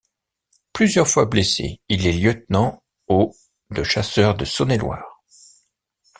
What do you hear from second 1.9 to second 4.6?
est lieutenant au de Chasseurs de